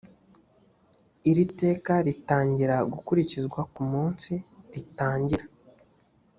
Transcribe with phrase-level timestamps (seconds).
[1.29, 4.31] iri teka ritangira gukurikizwa ku munsi
[4.73, 5.45] ritangira